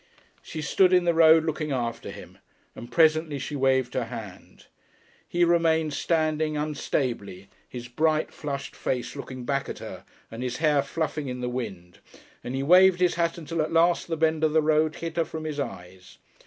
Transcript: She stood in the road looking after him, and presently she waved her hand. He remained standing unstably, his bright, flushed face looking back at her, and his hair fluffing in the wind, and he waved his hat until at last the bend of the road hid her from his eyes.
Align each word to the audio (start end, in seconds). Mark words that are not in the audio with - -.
She 0.41 0.63
stood 0.63 0.93
in 0.93 1.03
the 1.03 1.13
road 1.13 1.45
looking 1.45 1.71
after 1.71 2.09
him, 2.09 2.39
and 2.75 2.91
presently 2.91 3.37
she 3.37 3.55
waved 3.55 3.93
her 3.93 4.05
hand. 4.05 4.65
He 5.27 5.43
remained 5.45 5.93
standing 5.93 6.55
unstably, 6.57 7.49
his 7.69 7.87
bright, 7.87 8.31
flushed 8.33 8.75
face 8.75 9.15
looking 9.15 9.45
back 9.45 9.69
at 9.69 9.77
her, 9.77 10.03
and 10.31 10.41
his 10.41 10.57
hair 10.57 10.81
fluffing 10.81 11.27
in 11.27 11.41
the 11.41 11.49
wind, 11.49 11.99
and 12.43 12.55
he 12.55 12.63
waved 12.63 12.99
his 12.99 13.13
hat 13.13 13.37
until 13.37 13.61
at 13.61 13.71
last 13.71 14.07
the 14.07 14.17
bend 14.17 14.43
of 14.43 14.53
the 14.53 14.63
road 14.63 14.95
hid 14.95 15.17
her 15.17 15.25
from 15.25 15.43
his 15.43 15.59
eyes. 15.59 16.17